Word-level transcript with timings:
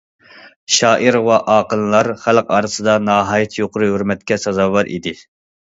شائىر 0.75 1.17
ۋە 1.27 1.37
ئاقىنلار 1.57 2.11
خەلق 2.23 2.49
ئارىسىدا 2.57 2.99
ناھايىتى 3.11 3.65
يۇقىرى 3.65 3.95
ھۆرمەتكە 3.99 4.45
سازاۋەر 4.49 4.93
ئىدى. 4.99 5.17